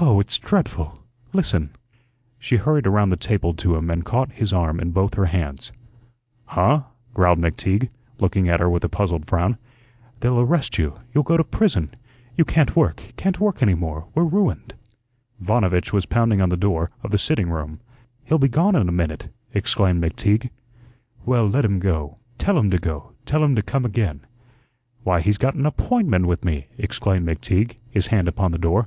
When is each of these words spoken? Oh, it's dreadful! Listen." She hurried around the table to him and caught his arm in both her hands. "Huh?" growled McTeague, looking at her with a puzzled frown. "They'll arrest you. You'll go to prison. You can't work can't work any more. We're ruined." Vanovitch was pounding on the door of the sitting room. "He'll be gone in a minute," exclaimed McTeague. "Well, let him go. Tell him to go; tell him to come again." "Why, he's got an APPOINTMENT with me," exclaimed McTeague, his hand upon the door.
Oh, 0.00 0.20
it's 0.20 0.38
dreadful! 0.38 1.02
Listen." 1.32 1.70
She 2.38 2.54
hurried 2.56 2.86
around 2.86 3.08
the 3.08 3.16
table 3.16 3.54
to 3.54 3.74
him 3.74 3.90
and 3.90 4.04
caught 4.04 4.30
his 4.30 4.52
arm 4.52 4.78
in 4.78 4.92
both 4.92 5.14
her 5.14 5.24
hands. 5.24 5.72
"Huh?" 6.44 6.82
growled 7.12 7.40
McTeague, 7.40 7.88
looking 8.20 8.48
at 8.48 8.60
her 8.60 8.70
with 8.70 8.84
a 8.84 8.88
puzzled 8.88 9.26
frown. 9.26 9.58
"They'll 10.20 10.38
arrest 10.38 10.78
you. 10.78 10.94
You'll 11.12 11.24
go 11.24 11.36
to 11.36 11.42
prison. 11.42 11.90
You 12.36 12.44
can't 12.44 12.76
work 12.76 13.02
can't 13.16 13.40
work 13.40 13.60
any 13.60 13.74
more. 13.74 14.06
We're 14.14 14.22
ruined." 14.26 14.74
Vanovitch 15.40 15.92
was 15.92 16.06
pounding 16.06 16.40
on 16.40 16.50
the 16.50 16.56
door 16.56 16.88
of 17.02 17.10
the 17.10 17.18
sitting 17.18 17.50
room. 17.50 17.80
"He'll 18.22 18.38
be 18.38 18.46
gone 18.46 18.76
in 18.76 18.88
a 18.88 18.92
minute," 18.92 19.26
exclaimed 19.52 20.00
McTeague. 20.00 20.48
"Well, 21.26 21.48
let 21.48 21.64
him 21.64 21.80
go. 21.80 22.18
Tell 22.38 22.56
him 22.56 22.70
to 22.70 22.78
go; 22.78 23.14
tell 23.26 23.42
him 23.42 23.56
to 23.56 23.62
come 23.62 23.84
again." 23.84 24.20
"Why, 25.02 25.20
he's 25.20 25.38
got 25.38 25.56
an 25.56 25.66
APPOINTMENT 25.66 26.26
with 26.26 26.44
me," 26.44 26.68
exclaimed 26.78 27.26
McTeague, 27.26 27.76
his 27.90 28.06
hand 28.06 28.28
upon 28.28 28.52
the 28.52 28.58
door. 28.58 28.86